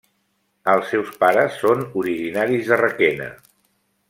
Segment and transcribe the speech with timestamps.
[0.71, 3.33] Els seus pares són originaris de Requena.